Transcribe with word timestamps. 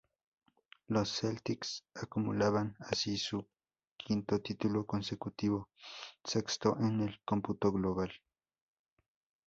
Los 0.87 1.09
Celtics 1.15 1.83
acumulaban 1.93 2.75
así 2.79 3.19
su 3.19 3.47
quinto 3.97 4.41
título 4.41 4.87
consecutivo, 4.87 5.69
sexto 6.23 6.75
en 6.79 7.01
el 7.01 7.19
cómputo 7.23 7.71
global. 7.71 8.09